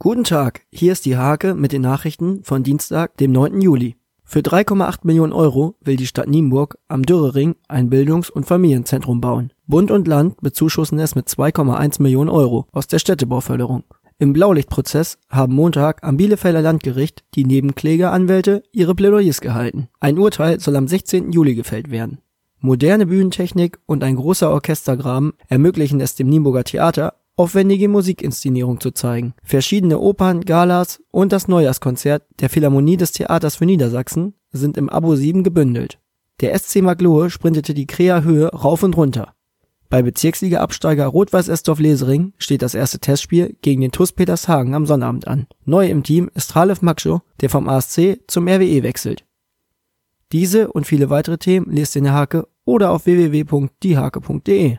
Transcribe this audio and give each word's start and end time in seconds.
Guten 0.00 0.22
Tag, 0.22 0.60
hier 0.70 0.92
ist 0.92 1.06
die 1.06 1.16
Hake 1.16 1.56
mit 1.56 1.72
den 1.72 1.82
Nachrichten 1.82 2.44
von 2.44 2.62
Dienstag, 2.62 3.16
dem 3.16 3.32
9. 3.32 3.60
Juli. 3.60 3.96
Für 4.22 4.38
3,8 4.38 4.98
Millionen 5.02 5.32
Euro 5.32 5.74
will 5.80 5.96
die 5.96 6.06
Stadt 6.06 6.28
Nienburg 6.28 6.78
am 6.86 7.02
Dürrering 7.02 7.56
ein 7.66 7.90
Bildungs- 7.90 8.30
und 8.30 8.46
Familienzentrum 8.46 9.20
bauen. 9.20 9.52
Bund 9.66 9.90
und 9.90 10.06
Land 10.06 10.40
bezuschussen 10.40 11.00
es 11.00 11.16
mit 11.16 11.26
2,1 11.26 12.00
Millionen 12.00 12.30
Euro 12.30 12.68
aus 12.70 12.86
der 12.86 13.00
Städtebauförderung. 13.00 13.82
Im 14.20 14.32
Blaulichtprozess 14.32 15.18
haben 15.28 15.54
Montag 15.54 16.04
am 16.04 16.16
Bielefelder 16.16 16.62
Landgericht 16.62 17.24
die 17.34 17.44
Nebenklägeranwälte 17.44 18.62
ihre 18.70 18.94
Plädoyers 18.94 19.40
gehalten. 19.40 19.88
Ein 19.98 20.20
Urteil 20.20 20.60
soll 20.60 20.76
am 20.76 20.86
16. 20.86 21.32
Juli 21.32 21.56
gefällt 21.56 21.90
werden. 21.90 22.18
Moderne 22.60 23.06
Bühnentechnik 23.06 23.80
und 23.86 24.04
ein 24.04 24.14
großer 24.14 24.48
Orchestergraben 24.48 25.32
ermöglichen 25.48 26.00
es 26.00 26.14
dem 26.14 26.28
Nienburger 26.28 26.62
Theater, 26.62 27.14
aufwendige 27.38 27.88
Musikinszenierung 27.88 28.80
zu 28.80 28.90
zeigen. 28.90 29.34
Verschiedene 29.42 30.00
Opern, 30.00 30.40
Galas 30.42 31.00
und 31.10 31.32
das 31.32 31.46
Neujahrskonzert 31.46 32.24
der 32.40 32.50
Philharmonie 32.50 32.96
des 32.96 33.12
Theaters 33.12 33.56
für 33.56 33.66
Niedersachsen 33.66 34.34
sind 34.50 34.76
im 34.76 34.88
Abo 34.88 35.14
7 35.14 35.44
gebündelt. 35.44 35.98
Der 36.40 36.58
SC 36.58 36.82
Maglohe 36.82 37.30
sprintete 37.30 37.74
die 37.74 37.86
Krea 37.86 38.22
Höhe 38.22 38.48
rauf 38.48 38.82
und 38.82 38.96
runter. 38.96 39.34
Bei 39.88 40.02
Bezirksliga-Absteiger 40.02 41.06
Rot-Weiß 41.06 41.48
Estorf 41.48 41.78
Lesering 41.78 42.34
steht 42.36 42.62
das 42.62 42.74
erste 42.74 42.98
Testspiel 42.98 43.56
gegen 43.62 43.80
den 43.80 43.92
TuS 43.92 44.12
Petershagen 44.12 44.74
am 44.74 44.84
Sonnabend 44.84 45.26
an. 45.26 45.46
Neu 45.64 45.88
im 45.88 46.02
Team 46.02 46.30
ist 46.34 46.54
Ralef 46.56 46.82
Makscho, 46.82 47.22
der 47.40 47.50
vom 47.50 47.68
ASC 47.68 48.18
zum 48.26 48.48
RWE 48.48 48.82
wechselt. 48.82 49.24
Diese 50.32 50.70
und 50.70 50.86
viele 50.86 51.08
weitere 51.08 51.38
Themen 51.38 51.70
lest 51.70 51.96
ihr 51.96 52.00
in 52.00 52.04
der 52.04 52.14
Hake 52.14 52.48
oder 52.64 52.90
auf 52.90 53.06
www.diehake.de. 53.06 54.78